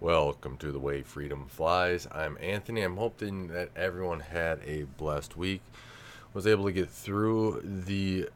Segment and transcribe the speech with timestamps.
[0.00, 2.08] Welcome to the way freedom flies.
[2.10, 2.80] I'm Anthony.
[2.80, 5.60] I'm hoping that everyone had a blessed week.
[6.32, 8.30] Was able to get through the,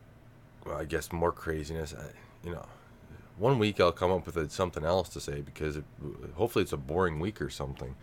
[0.66, 1.94] well, I guess more craziness.
[1.94, 2.04] I,
[2.46, 2.66] you know,
[3.38, 5.84] one week I'll come up with something else to say because it,
[6.34, 7.94] hopefully it's a boring week or something.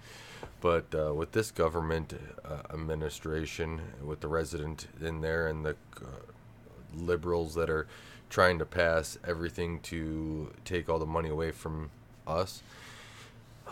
[0.60, 6.08] But uh, with this government uh, administration, with the resident in there and the uh,
[6.96, 7.86] liberals that are
[8.28, 11.92] trying to pass everything to take all the money away from
[12.26, 12.64] us,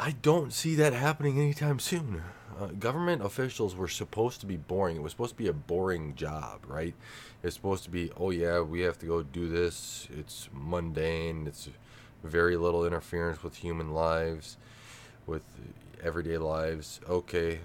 [0.02, 2.24] I don't see that happening anytime soon.
[2.58, 4.96] Uh, government officials were supposed to be boring.
[4.96, 6.96] It was supposed to be a boring job, right?
[7.44, 10.08] It's supposed to be, oh yeah, we have to go do this.
[10.18, 11.48] It's mundane.
[11.48, 11.68] It's
[12.24, 14.56] very little interference with human lives,
[15.28, 15.44] with
[16.02, 17.02] everyday lives.
[17.10, 17.60] Okay,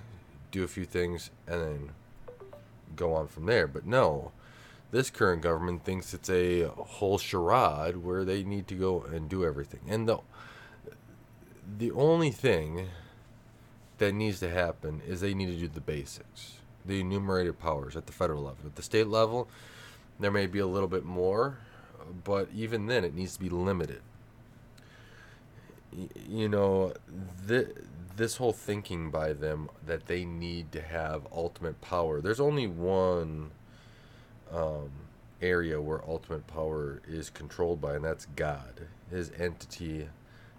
[0.51, 1.91] do a few things and then
[2.97, 3.69] go on from there.
[3.69, 4.33] But no,
[4.91, 9.45] this current government thinks it's a whole charade where they need to go and do
[9.45, 9.83] everything.
[9.87, 10.19] And the
[11.79, 12.89] the only thing
[13.99, 18.07] that needs to happen is they need to do the basics, the enumerated powers at
[18.07, 18.67] the federal level.
[18.67, 19.49] At the state level,
[20.21, 21.59] there may be a little bit more,
[22.25, 24.03] but even then, it needs to be limited.
[26.29, 26.93] you know,
[27.49, 27.69] th-
[28.17, 32.21] this whole thinking by them that they need to have ultimate power.
[32.21, 33.51] There's only one
[34.53, 34.91] um,
[35.43, 38.89] area where ultimate power is controlled by, and that's God.
[39.11, 40.09] His entity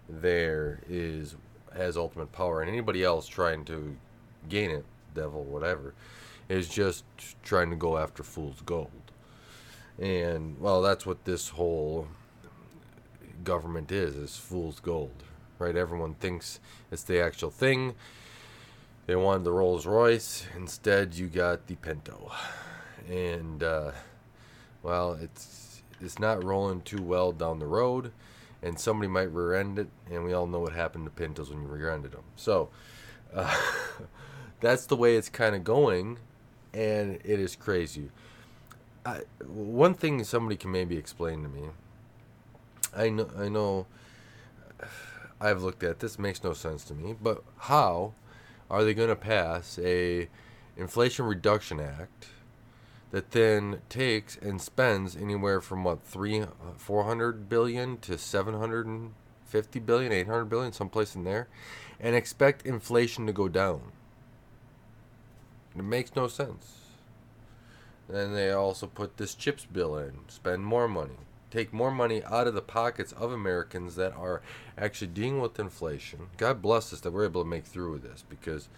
[0.08, 1.36] there is
[1.74, 3.96] has ultimate power, and anybody else trying to
[4.48, 5.94] gain it, devil, whatever,
[6.48, 7.04] is just
[7.42, 8.90] trying to go after fool's gold.
[9.98, 12.08] And well, that's what this whole
[13.44, 15.24] government is: is fool's gold,
[15.58, 15.76] right?
[15.76, 16.60] Everyone thinks
[16.90, 17.94] it's the actual thing.
[19.06, 20.46] They wanted the Rolls Royce.
[20.56, 22.32] Instead, you got the Pinto,
[23.08, 23.92] and uh,
[24.82, 28.12] well, it's it's not rolling too well down the road
[28.62, 31.62] and somebody might rear end it, and we all know what happened to Pintos when
[31.62, 32.24] you rear ended them.
[32.36, 32.70] So
[33.34, 33.54] uh,
[34.60, 36.18] that's the way it's kind of going,
[36.72, 38.10] and it is crazy.
[39.04, 41.68] I, one thing somebody can maybe explain to me.
[42.94, 43.86] I know, I know.
[45.40, 47.14] I've looked at this; makes no sense to me.
[47.20, 48.14] But how
[48.70, 50.28] are they going to pass a
[50.76, 52.28] Inflation Reduction Act?
[53.16, 56.46] That then takes and spends anywhere from what three, uh,
[56.76, 59.14] four hundred billion to seven hundred and
[59.46, 61.48] fifty billion, eight hundred billion, someplace in there,
[61.98, 63.80] and expect inflation to go down.
[65.74, 66.90] It makes no sense.
[68.06, 71.16] Then they also put this chips bill in, spend more money,
[71.50, 74.42] take more money out of the pockets of Americans that are
[74.76, 76.26] actually dealing with inflation.
[76.36, 78.68] God bless us that we're able to make through with this because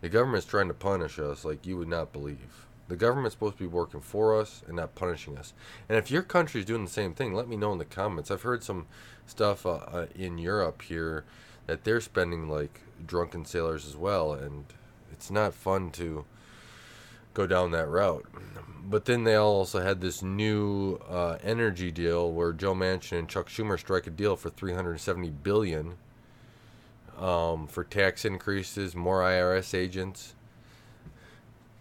[0.00, 2.64] the government's trying to punish us like you would not believe.
[2.92, 5.54] The government's supposed to be working for us and not punishing us.
[5.88, 8.30] And if your country is doing the same thing, let me know in the comments.
[8.30, 8.84] I've heard some
[9.24, 11.24] stuff uh, uh, in Europe here
[11.66, 14.66] that they're spending like drunken sailors as well, and
[15.10, 16.26] it's not fun to
[17.32, 18.26] go down that route.
[18.84, 23.48] But then they also had this new uh, energy deal where Joe Manchin and Chuck
[23.48, 25.94] Schumer strike a deal for 370 billion
[27.18, 30.34] um, for tax increases, more IRS agents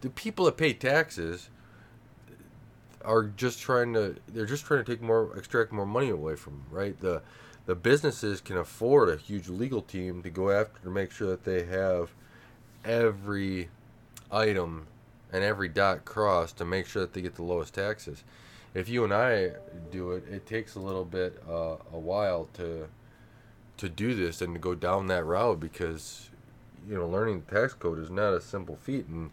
[0.02, 1.50] the people that pay taxes
[3.04, 6.54] are just trying to they're just trying to take more extract more money away from
[6.54, 7.00] them, right?
[7.00, 7.22] The
[7.66, 11.44] the businesses can afford a huge legal team to go after to make sure that
[11.44, 12.12] they have
[12.84, 13.70] every
[14.32, 14.88] item
[15.32, 18.24] and every dot crossed to make sure that they get the lowest taxes.
[18.74, 19.52] If you and I
[19.92, 22.88] do it it takes a little bit uh, a while to
[23.78, 26.30] to do this and to go down that route because
[26.88, 29.32] you know learning the tax code is not a simple feat and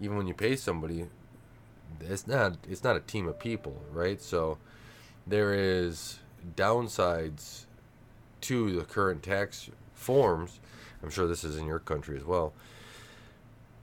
[0.00, 1.06] even when you pay somebody,
[2.00, 4.20] it's not it's not a team of people, right?
[4.20, 4.58] So
[5.26, 6.18] there is
[6.56, 7.66] downsides
[8.42, 10.60] to the current tax forms.
[11.02, 12.52] I'm sure this is in your country as well.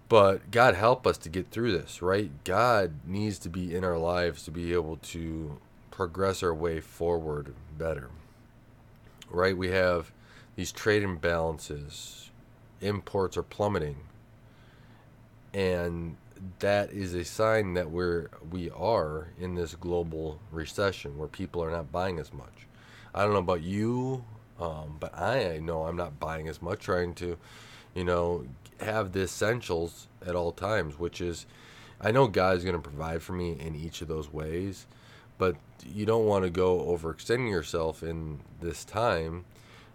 [0.09, 2.31] But God help us to get through this, right?
[2.43, 5.59] God needs to be in our lives to be able to
[5.91, 8.09] progress our way forward better.
[9.29, 9.57] Right?
[9.57, 10.11] We have
[10.55, 12.29] these trade imbalances.
[12.79, 13.97] Imports are plummeting
[15.53, 16.15] and
[16.59, 21.71] that is a sign that we're we are in this global recession where people are
[21.71, 22.67] not buying as much.
[23.13, 24.23] I don't know about you,
[24.59, 26.81] um, but I know I'm not buying as much.
[26.81, 27.37] Trying to,
[27.95, 28.45] you know,
[28.79, 31.45] have the essentials at all times, which is,
[31.99, 34.85] I know God's going to provide for me in each of those ways,
[35.37, 35.55] but
[35.85, 39.45] you don't want to go overextending yourself in this time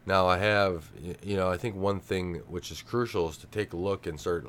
[0.04, 0.90] now I have,
[1.22, 4.18] you know, I think one thing which is crucial is to take a look and
[4.18, 4.46] start,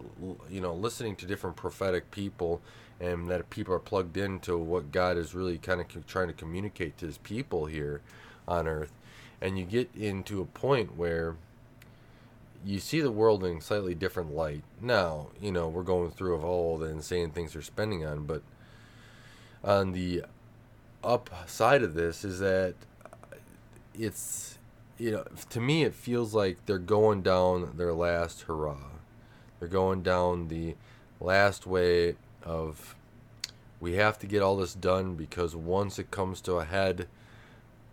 [0.49, 2.61] you know, listening to different prophetic people,
[2.99, 6.97] and that people are plugged into what God is really kind of trying to communicate
[6.97, 8.01] to His people here
[8.47, 8.93] on Earth,
[9.41, 11.35] and you get into a point where
[12.65, 14.63] you see the world in a slightly different light.
[14.79, 18.41] Now, you know, we're going through of all the insane things they're spending on, but
[19.63, 20.23] on the
[21.03, 22.75] upside of this is that
[23.93, 24.57] it's
[24.97, 28.91] you know, to me it feels like they're going down their last hurrah.
[29.59, 30.75] They're going down the
[31.19, 32.95] last way of
[33.79, 37.07] we have to get all this done because once it comes to a head,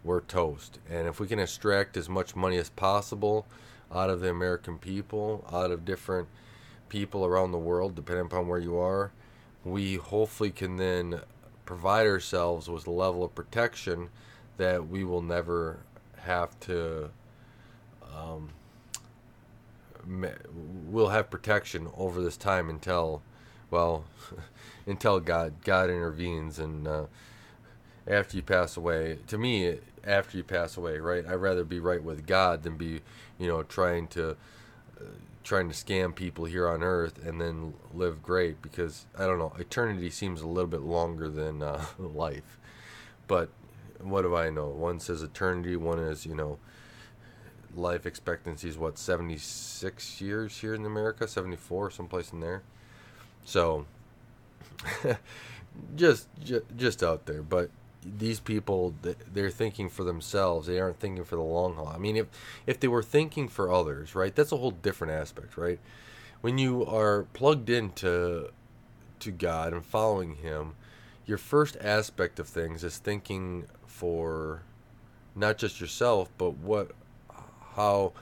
[0.04, 0.78] we're toast.
[0.88, 3.46] And if we can extract as much money as possible
[3.92, 6.28] out of the American people, out of different
[6.88, 9.10] people around the world, depending upon where you are,
[9.64, 11.20] we hopefully can then
[11.66, 14.08] provide ourselves with a level of protection
[14.56, 15.80] that we will never
[16.24, 17.10] have to.
[18.16, 18.50] Um,
[20.86, 23.22] we'll have protection over this time until,
[23.70, 24.04] well,
[24.86, 27.04] until God God intervenes and uh,
[28.06, 29.18] after you pass away.
[29.28, 31.26] To me, after you pass away, right?
[31.26, 33.00] I'd rather be right with God than be,
[33.38, 35.04] you know, trying to uh,
[35.42, 39.52] trying to scam people here on earth and then live great because I don't know,
[39.58, 42.58] eternity seems a little bit longer than uh, life.
[43.26, 43.50] But
[44.02, 44.68] what do I know?
[44.68, 46.58] One says eternity, one is, you know,
[47.74, 52.62] life expectancy is what 76 years here in America, 74 someplace in there.
[53.44, 53.86] So
[55.96, 57.70] just, just just out there, but
[58.04, 58.94] these people
[59.32, 60.66] they're thinking for themselves.
[60.66, 61.88] They aren't thinking for the long haul.
[61.88, 62.26] I mean if
[62.66, 65.78] if they were thinking for others right that's a whole different aspect right?
[66.40, 68.50] When you are plugged into
[69.18, 70.74] to god and following him
[71.26, 73.66] your first aspect of things is thinking
[74.00, 74.62] for
[75.36, 76.92] not just yourself but what
[77.74, 78.12] how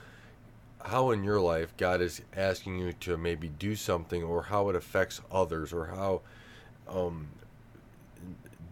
[0.85, 4.75] how in your life god is asking you to maybe do something or how it
[4.75, 6.19] affects others or how
[6.89, 7.29] um,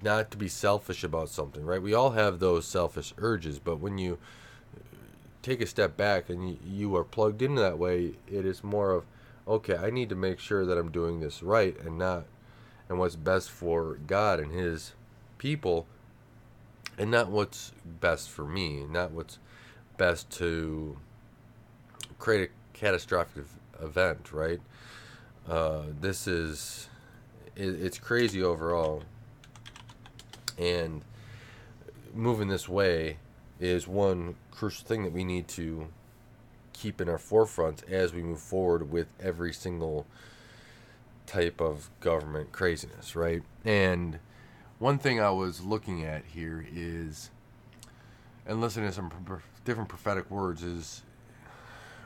[0.01, 1.81] not to be selfish about something, right?
[1.81, 4.17] We all have those selfish urges, but when you
[5.41, 8.91] take a step back and you, you are plugged into that way, it is more
[8.91, 9.05] of,
[9.47, 12.25] okay, I need to make sure that I'm doing this right and not,
[12.89, 14.93] and what's best for God and His
[15.37, 15.87] people,
[16.97, 19.39] and not what's best for me, not what's
[19.97, 20.97] best to
[22.19, 23.45] create a catastrophic
[23.81, 24.59] event, right?
[25.47, 26.89] Uh, this is,
[27.55, 29.03] it, it's crazy overall
[30.57, 31.03] and
[32.13, 33.17] moving this way
[33.59, 35.87] is one crucial thing that we need to
[36.73, 40.05] keep in our forefront as we move forward with every single
[41.25, 43.43] type of government craziness, right?
[43.65, 44.19] And
[44.79, 47.31] one thing I was looking at here is,
[48.45, 49.11] and listening to some
[49.65, 51.01] different prophetic words, is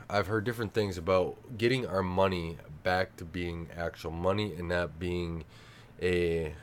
[0.08, 4.98] I've heard different things about getting our money back to being actual money and not
[4.98, 5.44] being
[6.00, 6.54] a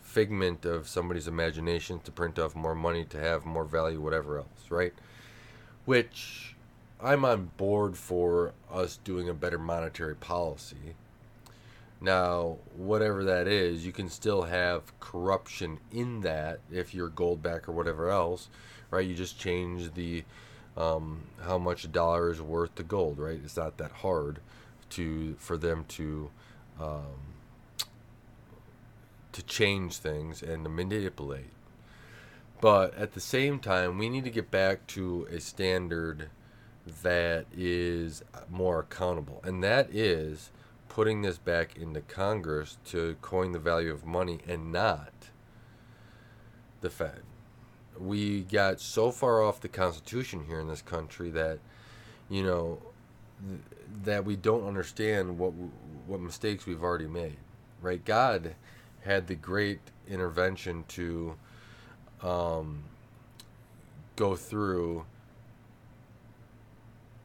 [0.00, 4.70] figment of somebody's imagination to print off more money to have more value, whatever else,
[4.70, 4.94] right?
[5.84, 6.54] Which
[7.00, 10.94] I'm on board for us doing a better monetary policy.
[12.00, 17.68] Now, whatever that is, you can still have corruption in that if you're gold back
[17.68, 18.48] or whatever else,
[18.90, 19.06] right?
[19.06, 20.24] You just change the
[20.76, 23.40] um, how much a dollar is worth to gold, right?
[23.42, 24.40] It's not that hard
[24.90, 26.30] to for them to
[26.80, 27.34] um,
[29.32, 31.50] to change things and to manipulate.
[32.60, 36.30] But at the same time, we need to get back to a standard
[37.02, 39.40] that is more accountable.
[39.44, 40.50] And that is
[40.94, 45.12] putting this back into Congress to coin the value of money and not
[46.82, 47.22] the Fed.
[47.98, 51.58] We got so far off the Constitution here in this country that,
[52.30, 52.78] you know,
[53.44, 53.60] th-
[54.04, 55.52] that we don't understand what
[56.06, 57.38] what mistakes we've already made.
[57.82, 58.04] Right?
[58.04, 58.54] God
[59.02, 61.34] had the great intervention to
[62.22, 62.84] um,
[64.14, 65.06] go through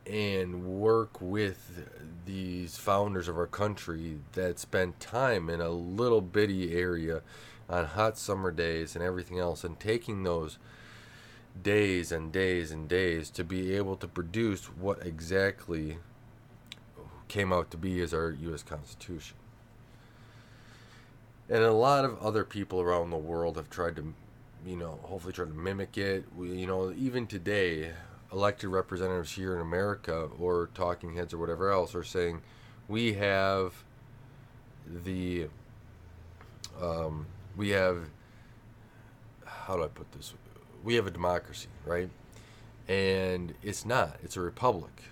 [0.10, 1.88] and work with
[2.26, 7.22] these founders of our country that spent time in a little bitty area
[7.70, 10.58] on hot summer days and everything else and taking those
[11.62, 15.98] days and days and days to be able to produce what exactly
[17.28, 19.38] came out to be as our US Constitution.
[21.48, 24.14] And a lot of other people around the world have tried to
[24.66, 26.26] you know hopefully try to mimic it.
[26.36, 27.92] We, you know even today
[28.32, 32.42] elected representatives here in america or talking heads or whatever else are saying
[32.88, 33.84] we have
[35.06, 35.48] the
[36.82, 37.98] um, we have
[39.46, 40.34] how do i put this?
[40.84, 42.10] We have a democracy right?
[42.88, 44.18] And it's not.
[44.24, 45.04] It's a republic.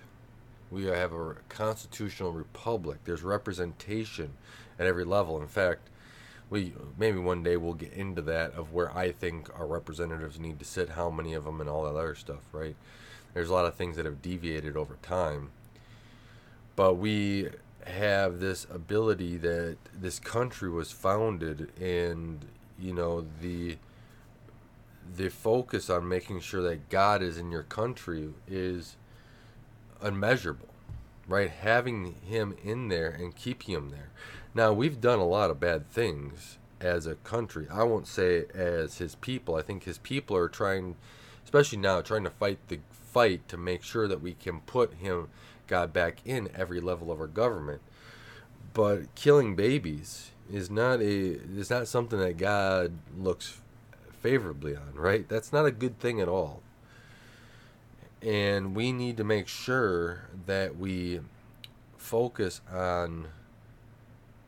[0.71, 2.97] We have a constitutional republic.
[3.03, 4.33] There's representation
[4.79, 5.39] at every level.
[5.39, 5.89] In fact
[6.49, 10.59] we maybe one day we'll get into that of where I think our representatives need
[10.59, 12.75] to sit, how many of them, and all that other stuff, right?
[13.33, 15.51] There's a lot of things that have deviated over time.
[16.75, 17.49] But we
[17.85, 22.45] have this ability that this country was founded and
[22.77, 23.77] you know the
[25.15, 28.97] the focus on making sure that God is in your country is
[30.01, 30.67] unmeasurable,
[31.27, 31.49] right?
[31.49, 34.09] Having Him in there and keeping Him there.
[34.53, 37.67] Now, we've done a lot of bad things as a country.
[37.71, 39.55] I won't say as His people.
[39.55, 40.95] I think His people are trying,
[41.43, 42.79] especially now, trying to fight the
[43.17, 45.29] fight to make sure that we can put Him,
[45.65, 47.81] God, back in every level of our government.
[48.75, 53.59] But killing babies is not a is not something that God looks
[54.21, 55.27] favorably on, right?
[55.27, 56.61] That's not a good thing at all.
[58.21, 61.21] And we need to make sure that we
[61.97, 63.29] focus on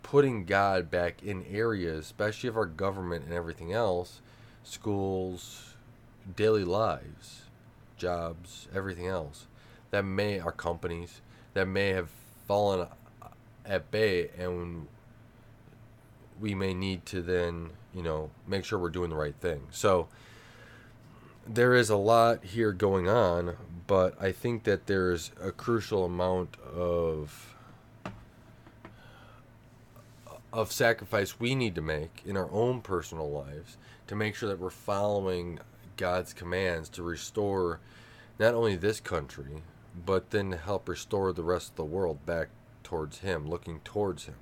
[0.04, 4.22] putting God back in areas, especially of our government and everything else,
[4.64, 5.74] schools,
[6.36, 7.49] daily lives,
[8.00, 9.46] jobs, everything else
[9.92, 11.22] that may our companies
[11.54, 12.10] that may have
[12.48, 12.88] fallen
[13.66, 14.88] at bay and
[16.40, 19.68] we may need to then you know, make sure we're doing the right thing.
[19.72, 20.08] So
[21.48, 23.56] there is a lot here going on,
[23.88, 27.56] but I think that there's a crucial amount of
[30.52, 33.78] of sacrifice we need to make in our own personal lives
[34.08, 35.60] to make sure that we're following
[36.00, 37.80] God's commands to restore
[38.40, 39.62] not only this country,
[40.06, 42.48] but then help restore the rest of the world back
[42.84, 44.36] towards Him, looking towards Him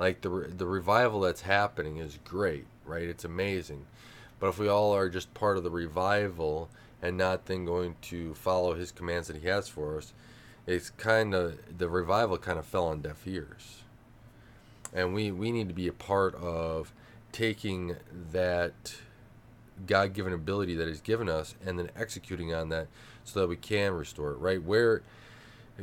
[0.00, 3.04] like the the revival that's happening is great, right?
[3.04, 3.84] It's amazing.
[4.40, 6.70] But if we all are just part of the revival
[7.02, 10.14] and not then going to follow his commands that he has for us,
[10.66, 13.82] it's kind of the revival kind of fell on deaf ears.
[14.94, 16.94] And we we need to be a part of
[17.30, 17.96] taking
[18.32, 18.96] that
[19.86, 22.88] God-given ability that he's given us and then executing on that
[23.24, 24.62] so that we can restore it, right?
[24.62, 25.02] Where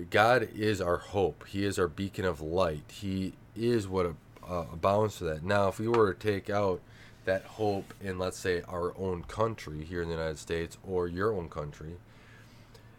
[0.10, 1.46] God is our hope.
[1.48, 2.84] He is our beacon of light.
[2.92, 4.14] He is what
[4.48, 5.44] abounds to that.
[5.44, 6.82] Now, if we were to take out
[7.26, 11.34] that hope in, let's say, our own country here in the United States or your
[11.34, 11.98] own country,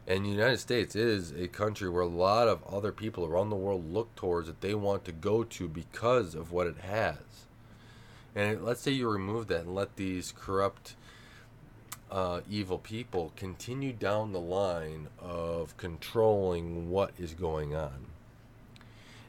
[0.06, 3.56] and the United States is a country where a lot of other people around the
[3.56, 7.46] world look towards that they want to go to because of what it has.
[8.38, 10.94] And let's say you remove that and let these corrupt,
[12.08, 18.06] uh, evil people continue down the line of controlling what is going on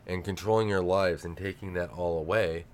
[0.05, 2.65] and controlling your lives and taking that all away,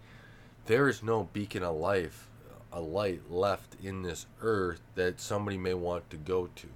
[0.66, 2.28] there is no beacon of life,
[2.70, 6.68] a light left in this earth that somebody may want to go to.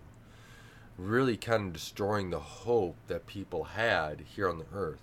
[0.97, 5.01] Really kind of destroying the hope that people had here on the earth.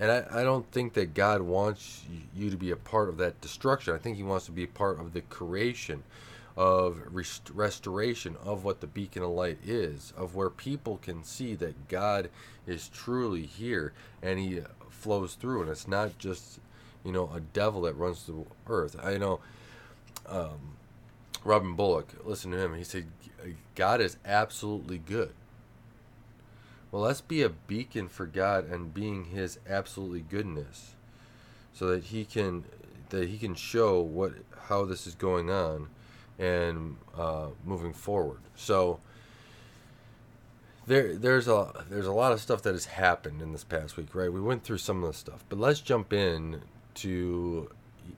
[0.00, 2.04] And I, I don't think that God wants
[2.34, 3.94] you to be a part of that destruction.
[3.94, 6.02] I think He wants to be a part of the creation,
[6.56, 11.54] of rest- restoration of what the beacon of light is, of where people can see
[11.56, 12.30] that God
[12.66, 13.92] is truly here
[14.22, 16.60] and He flows through, and it's not just
[17.04, 18.96] you know a devil that runs the earth.
[19.02, 19.40] I know
[20.26, 20.76] um,
[21.44, 22.08] Robin Bullock.
[22.24, 22.74] Listen to him.
[22.74, 23.06] He said,
[23.74, 25.32] "God is absolutely good."
[26.90, 30.94] Well, let's be a beacon for God and being His absolutely goodness,
[31.72, 32.64] so that He can
[33.10, 34.32] that He can show what
[34.68, 35.88] how this is going on
[36.38, 38.40] and uh, moving forward.
[38.56, 39.00] So
[40.86, 44.14] there there's a there's a lot of stuff that has happened in this past week,
[44.14, 44.32] right?
[44.32, 46.62] We went through some of the stuff, but let's jump in
[46.94, 47.70] to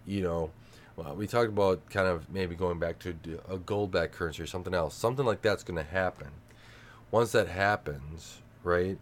[0.07, 0.51] you know,
[0.97, 3.15] well, we talked about kind of maybe going back to
[3.49, 4.95] a gold backed currency or something else.
[4.95, 6.29] Something like that's going to happen.
[7.11, 8.99] Once that happens, right?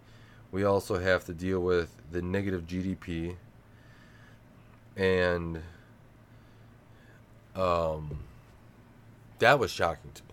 [0.53, 3.37] We also have to deal with the negative GDP
[4.97, 5.63] and
[7.55, 8.25] um
[9.39, 10.29] that was shocking to me.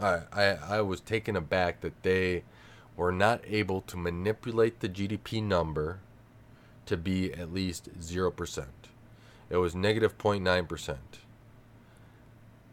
[0.00, 0.44] I, I,
[0.78, 2.42] I was taken aback that they
[2.96, 6.00] were not able to manipulate the GDP number
[6.86, 8.66] to be at least 0%.
[9.50, 10.96] It was negative 0.9%.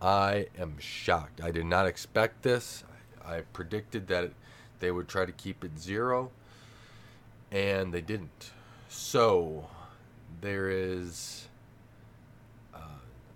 [0.01, 1.41] I am shocked.
[1.41, 2.84] I did not expect this.
[3.25, 4.32] I predicted that
[4.79, 6.31] they would try to keep it zero,
[7.51, 8.51] and they didn't.
[8.89, 9.67] So
[10.41, 11.48] there is.
[12.74, 12.79] Uh,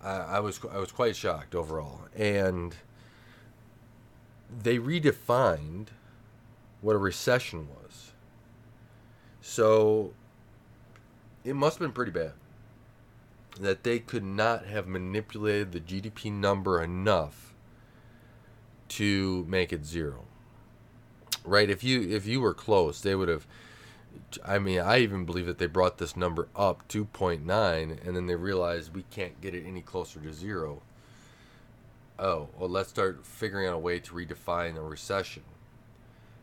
[0.02, 2.76] I, I was I was quite shocked overall, and
[4.62, 5.88] they redefined
[6.80, 8.12] what a recession was.
[9.40, 10.12] So
[11.44, 12.32] it must have been pretty bad
[13.60, 17.54] that they could not have manipulated the GDP number enough
[18.88, 20.24] to make it zero.
[21.44, 21.68] Right?
[21.68, 23.46] If you if you were close, they would have
[24.44, 28.34] I mean, I even believe that they brought this number up 2.9 and then they
[28.34, 30.82] realized we can't get it any closer to zero.
[32.18, 35.42] Oh, well, let's start figuring out a way to redefine a recession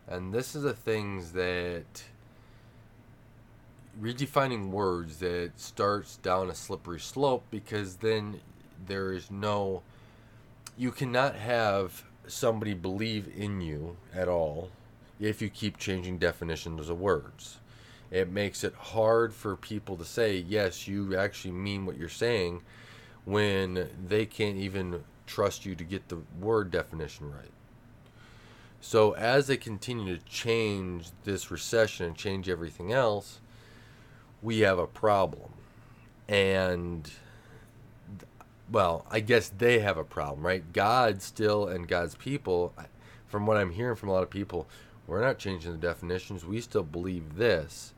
[0.07, 2.03] And this is the things that
[4.01, 8.39] redefining words that starts down a slippery slope because then
[8.87, 9.81] there is no
[10.77, 14.69] you cannot have somebody believe in you at all
[15.19, 17.57] if you keep changing definitions of words.
[18.11, 22.61] It makes it hard for people to say, yes, you actually mean what you're saying
[23.25, 27.51] when they can't even trust you to get the word definition right.
[28.81, 33.41] So, as they continue to change this recession and change everything else,
[34.41, 35.51] we have a problem.
[36.29, 37.11] And,
[38.71, 40.71] well, I guess they have a problem, right?
[40.71, 42.73] God still and God's people,
[43.27, 44.65] from what I'm hearing from a lot of people,
[45.07, 46.45] we're not changing the definitions.
[46.45, 47.93] We still believe this.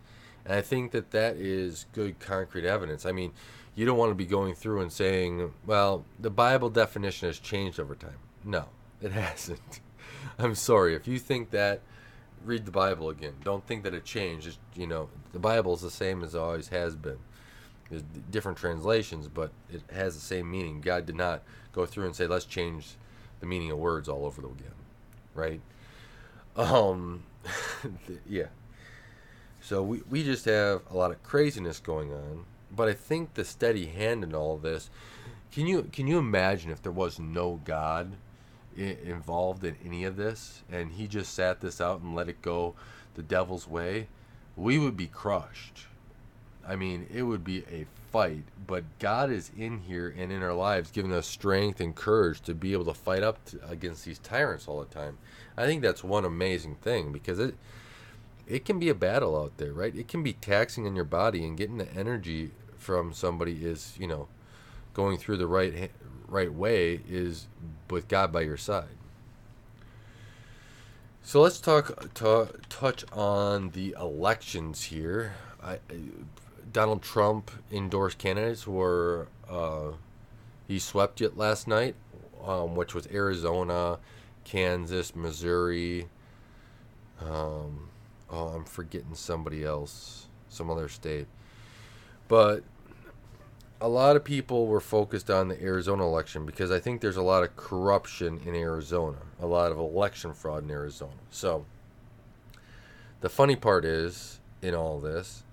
[0.45, 3.05] And I think that that is good concrete evidence.
[3.05, 3.31] I mean,
[3.75, 7.79] you don't want to be going through and saying, well, the Bible definition has changed
[7.79, 8.17] over time.
[8.43, 8.65] No,
[9.01, 9.79] it hasn't.
[10.39, 10.95] I'm sorry.
[10.95, 11.81] If you think that,
[12.43, 13.33] read the Bible again.
[13.43, 14.47] Don't think that it changed.
[14.47, 17.19] It's, you know, the Bible is the same as it always has been.
[17.89, 20.81] There's different translations, but it has the same meaning.
[20.81, 21.43] God did not
[21.73, 22.95] go through and say, let's change
[23.41, 24.73] the meaning of words all over again,
[25.35, 25.61] right?
[26.55, 27.23] Um,
[28.29, 28.47] yeah.
[29.61, 32.45] So we, we just have a lot of craziness going on.
[32.75, 34.89] But I think the steady hand in all this,
[35.51, 38.13] can you can you imagine if there was no God
[38.77, 42.41] I- involved in any of this and he just sat this out and let it
[42.41, 42.75] go
[43.15, 44.07] the devil's way?
[44.55, 45.87] We would be crushed.
[46.67, 50.53] I mean, it would be a fight, but God is in here and in our
[50.53, 54.19] lives giving us strength and courage to be able to fight up to, against these
[54.19, 55.17] tyrants all the time.
[55.57, 57.55] I think that's one amazing thing because it
[58.47, 59.95] it can be a battle out there, right?
[59.95, 64.07] It can be taxing on your body and getting the energy from somebody is, you
[64.07, 64.27] know,
[64.93, 65.91] going through the right
[66.27, 67.47] right way is
[67.89, 68.97] with God by your side.
[71.23, 75.35] So let's talk, talk touch on the elections here.
[75.63, 75.79] I,
[76.71, 79.91] Donald Trump endorsed candidates were uh,
[80.67, 81.95] he swept it last night,
[82.45, 83.99] um, which was Arizona,
[84.45, 86.07] Kansas, Missouri.
[87.19, 87.89] Um,
[88.29, 91.27] oh, I'm forgetting somebody else, some other state.
[92.27, 92.63] But
[93.81, 97.21] a lot of people were focused on the Arizona election because I think there's a
[97.21, 101.11] lot of corruption in Arizona, a lot of election fraud in Arizona.
[101.31, 101.65] So
[103.19, 105.43] the funny part is in all this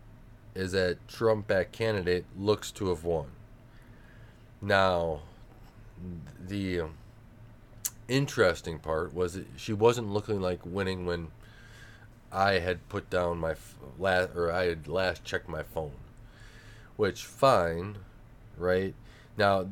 [0.59, 3.27] is that Trump back candidate looks to have won.
[4.61, 5.21] Now,
[6.45, 6.83] the
[8.09, 11.29] interesting part was that she wasn't looking like winning when
[12.33, 13.55] I had put down my
[14.01, 15.93] last or I had last checked my phone.
[16.97, 17.99] Which fine,
[18.57, 18.95] right?
[19.37, 19.69] Now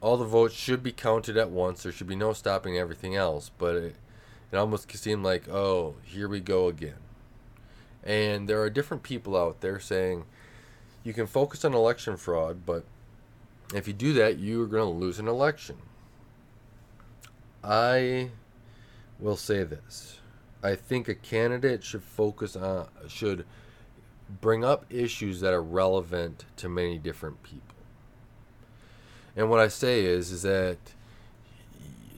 [0.00, 1.84] all the votes should be counted at once.
[1.84, 3.96] There should be no stopping everything else, but it,
[4.50, 7.03] it almost seemed like, "Oh, here we go again."
[8.04, 10.24] And there are different people out there saying
[11.02, 12.84] you can focus on election fraud, but
[13.74, 15.76] if you do that, you're going to lose an election.
[17.62, 18.30] I
[19.18, 20.20] will say this.
[20.62, 23.46] I think a candidate should focus on should
[24.40, 27.60] bring up issues that are relevant to many different people.
[29.36, 30.78] And what I say is is that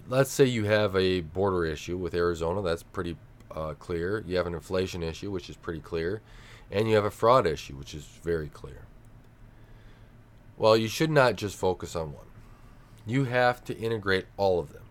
[0.08, 3.16] let's say you have a border issue with Arizona, that's pretty
[3.56, 4.22] uh, clear.
[4.26, 6.20] You have an inflation issue, which is pretty clear,
[6.70, 8.82] and you have a fraud issue, which is very clear.
[10.58, 12.26] Well, you should not just focus on one.
[13.06, 14.82] You have to integrate all of them.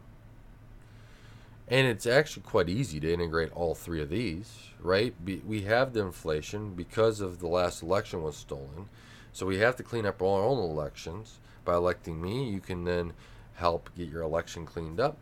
[1.68, 5.16] And it's actually quite easy to integrate all three of these, right?
[5.24, 8.90] we have the inflation because of the last election was stolen.
[9.34, 11.40] So we have to clean up our own elections.
[11.66, 13.14] By electing me, you can then
[13.56, 15.18] help get your election cleaned up.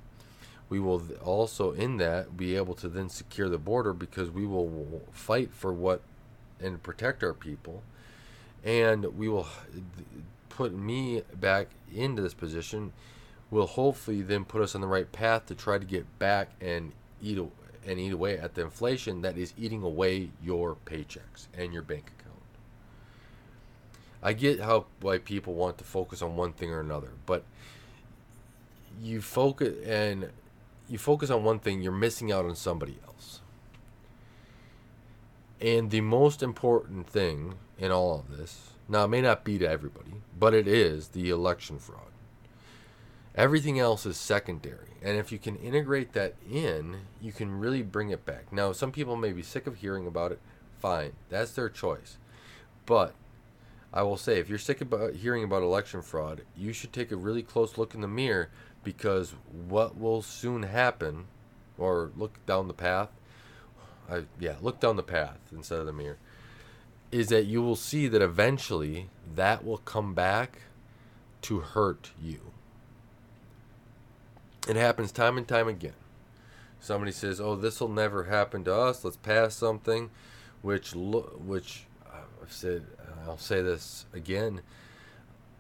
[0.74, 5.04] We will also, in that, be able to then secure the border because we will
[5.12, 6.02] fight for what
[6.60, 7.84] and protect our people.
[8.64, 9.46] And we will
[10.50, 12.92] put me back into this position
[13.52, 16.92] will hopefully then put us on the right path to try to get back and
[17.22, 17.38] eat
[17.86, 22.12] and eat away at the inflation that is eating away your paychecks and your bank
[22.18, 22.42] account.
[24.24, 27.44] I get how why people want to focus on one thing or another, but
[29.00, 30.32] you focus and
[30.90, 33.42] you focus on one thing, you're missing out on somebody else.
[35.62, 39.70] And the most important thing in all of this, now it may not be to
[39.70, 42.12] everybody, but it is the election fraud.
[43.36, 44.90] Everything else is secondary.
[45.02, 48.54] And if you can integrate that in, you can really bring it back.
[48.54, 50.40] Now, some people may be sick of hearing about it.
[50.80, 51.14] Fine.
[51.30, 52.18] That's their choice.
[52.86, 53.16] But
[53.94, 57.16] I will say, if you're sick about hearing about election fraud, you should take a
[57.16, 58.50] really close look in the mirror
[58.84, 61.26] because what will soon happen,
[61.78, 63.10] or look down the path,
[64.10, 66.18] I, yeah, look down the path instead of the mirror.
[67.12, 70.64] Is that you will see that eventually that will come back
[71.44, 72.40] to hurt you.
[74.68, 75.94] It happens time and time again.
[76.80, 79.04] Somebody says, "Oh, this will never happen to us.
[79.04, 80.10] Let's pass something,"
[80.62, 82.86] which lo- which uh, I've said.
[83.28, 84.62] I'll say this again.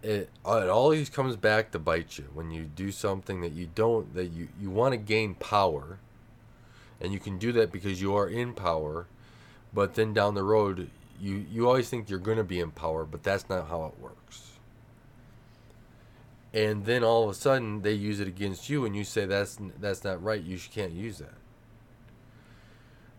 [0.02, 4.13] It, it always comes back to bite you when you do something that you don't
[4.15, 5.99] that you, you want to gain power
[6.99, 9.08] and you can do that because you are in power
[9.73, 10.89] but then down the road
[11.21, 14.02] you you always think you're going to be in power but that's not how it
[14.02, 14.54] works
[16.54, 19.58] and then all of a sudden they use it against you and you say that's
[19.80, 21.36] that's not right you can't use that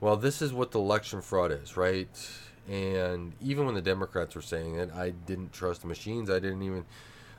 [0.01, 2.31] well this is what the election fraud is right
[2.69, 6.31] and even when the democrats were saying it i didn't trust the machines.
[6.31, 6.85] I didn't even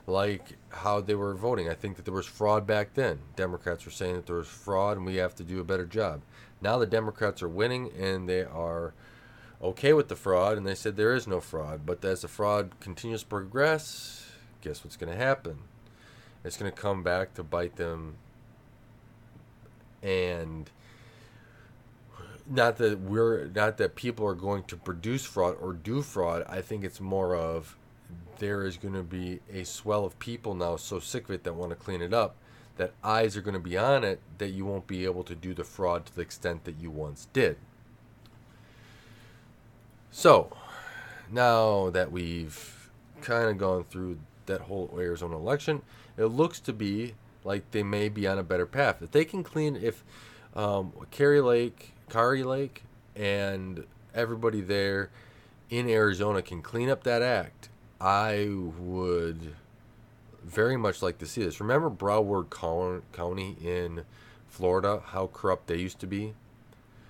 [0.07, 1.67] like how they were voting.
[1.69, 3.19] I think that there was fraud back then.
[3.35, 6.21] Democrats were saying that there was fraud and we have to do a better job.
[6.61, 8.93] Now the democrats are winning and they are
[9.61, 11.85] okay with the fraud and they said there is no fraud.
[11.85, 14.21] But as the fraud continues to progress
[14.61, 15.59] guess what's going to happen?
[16.43, 18.15] It's going to come back to bite them
[20.01, 20.69] and
[22.47, 26.61] not that we're not that people are going to produce fraud or do fraud i
[26.61, 27.75] think it's more of
[28.37, 31.53] there is going to be a swell of people now so sick of it that
[31.53, 32.35] want to clean it up
[32.77, 35.53] that eyes are going to be on it that you won't be able to do
[35.53, 37.57] the fraud to the extent that you once did
[40.11, 40.55] so
[41.31, 42.89] now that we've
[43.21, 45.81] kind of gone through that whole arizona election
[46.17, 49.01] it looks to be like they may be on a better path.
[49.01, 50.03] If they can clean, if
[50.55, 52.83] um, Kari Lake, Kari Lake,
[53.15, 55.09] and everybody there
[55.69, 59.55] in Arizona can clean up that act, I would
[60.43, 61.59] very much like to see this.
[61.59, 62.49] Remember Broward
[63.11, 64.03] County in
[64.47, 66.33] Florida, how corrupt they used to be?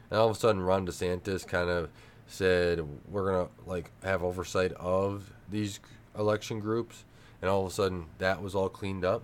[0.10, 1.90] And all of a sudden, Ron DeSantis kind of
[2.28, 5.80] said, we're going to like have oversight of these
[6.18, 7.04] election groups
[7.42, 9.24] and all of a sudden that was all cleaned up.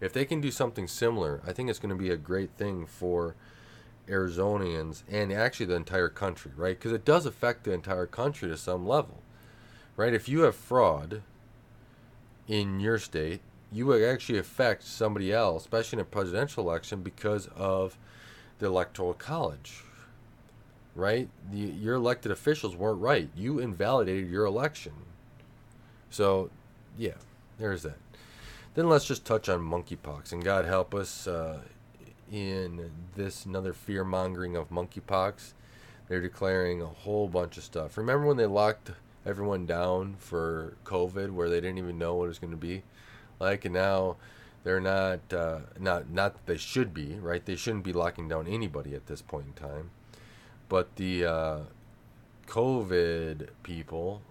[0.00, 2.86] If they can do something similar, I think it's going to be a great thing
[2.86, 3.34] for
[4.08, 6.78] Arizonians and actually the entire country, right?
[6.78, 9.22] Because it does affect the entire country to some level,
[9.96, 10.14] right?
[10.14, 11.22] If you have fraud
[12.46, 13.40] in your state,
[13.72, 17.96] you would actually affect somebody else, especially in a presidential election, because of
[18.58, 19.82] the electoral college,
[20.94, 21.28] right?
[21.50, 23.28] The, your elected officials weren't right.
[23.34, 24.92] You invalidated your election.
[26.10, 26.50] So,
[26.96, 27.14] yeah
[27.58, 27.98] there's that.
[28.74, 30.32] Then let's just touch on monkeypox.
[30.32, 31.60] And God help us uh,
[32.30, 35.52] in this another fear mongering of monkeypox.
[36.08, 37.96] They're declaring a whole bunch of stuff.
[37.96, 38.90] Remember when they locked
[39.24, 42.82] everyone down for COVID, where they didn't even know what it was going to be
[43.40, 44.16] like, and now
[44.64, 47.44] they're not uh, not not that they should be right.
[47.44, 49.90] They shouldn't be locking down anybody at this point in time.
[50.68, 51.58] But the uh,
[52.46, 54.22] COVID people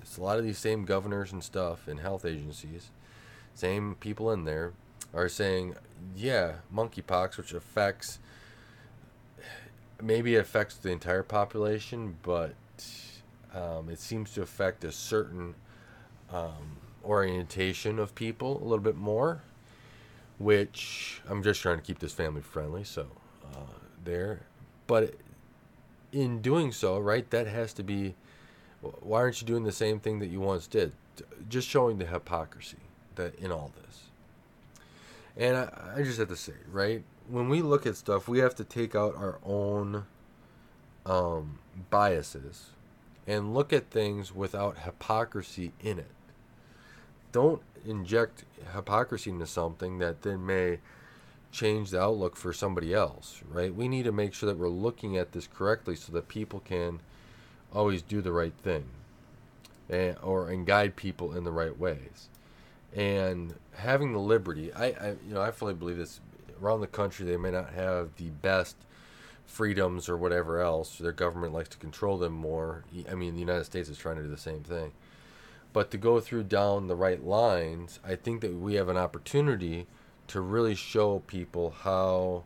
[0.00, 2.90] it's a lot of these same governors and stuff and health agencies,
[3.54, 4.72] same people in there,
[5.14, 5.74] are saying,
[6.16, 8.18] yeah, monkeypox, which affects,
[10.02, 12.54] maybe it affects the entire population, but
[13.54, 15.54] um, it seems to affect a certain
[16.30, 19.42] um, orientation of people a little bit more,
[20.38, 23.06] which I'm just trying to keep this family friendly, so
[23.54, 23.72] uh,
[24.04, 24.42] there.
[24.86, 25.14] But
[26.12, 28.14] in doing so, right, that has to be
[28.80, 30.92] why aren't you doing the same thing that you once did?
[31.48, 32.78] Just showing the hypocrisy
[33.16, 34.07] that in all this.
[35.38, 37.02] And I, I just have to say, right?
[37.28, 40.04] When we look at stuff, we have to take out our own
[41.06, 41.58] um,
[41.90, 42.70] biases
[43.26, 46.10] and look at things without hypocrisy in it.
[47.30, 50.78] Don't inject hypocrisy into something that then may
[51.52, 53.74] change the outlook for somebody else, right?
[53.74, 57.00] We need to make sure that we're looking at this correctly so that people can
[57.72, 58.86] always do the right thing
[59.88, 62.28] and, or and guide people in the right ways
[62.94, 66.20] and having the liberty I, I you know i fully believe this.
[66.60, 68.76] Around the country they may not have the best
[69.46, 70.98] freedoms or whatever else.
[70.98, 72.84] Their government likes to control them more.
[73.08, 74.92] I mean the united states is trying to do the same thing.
[75.72, 79.86] But to go through down the right lines i think that we have an opportunity
[80.28, 82.44] to really show people how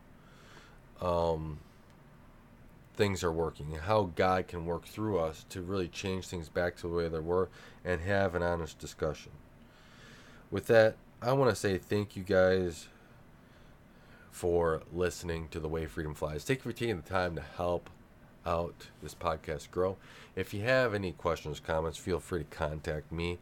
[1.00, 1.59] um,
[2.94, 6.76] things are working and how God can work through us to really change things back
[6.76, 7.48] to the way they were
[7.85, 9.33] and have an honest discussion.
[10.52, 12.88] With that, I want to say thank you guys
[14.30, 16.44] for listening to The Way Freedom Flies.
[16.44, 17.88] Thank you for taking the time to help
[18.44, 19.96] out this podcast grow.
[20.36, 23.38] If you have any questions, comments, feel free to contact me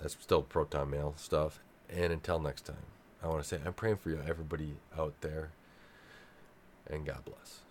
[0.00, 1.60] That's still proton mail stuff.
[1.88, 2.93] And until next time,
[3.24, 5.50] I want to say I'm praying for you, everybody out there,
[6.86, 7.63] and God bless.